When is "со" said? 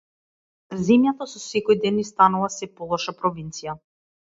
1.35-1.43